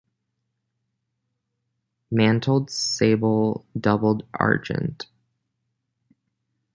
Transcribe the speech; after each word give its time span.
Mantled 2.09 2.71
sable 2.71 3.67
doubled 3.79 4.25
argent. 4.33 5.05